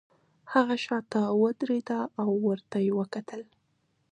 [0.53, 3.41] هغه شاته ودریده او ورته یې وکتل